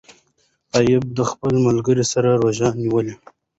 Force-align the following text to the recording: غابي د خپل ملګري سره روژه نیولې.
غابي 0.71 0.95
د 1.17 1.19
خپل 1.31 1.53
ملګري 1.65 2.05
سره 2.13 2.29
روژه 2.41 2.67
نیولې. 2.81 3.13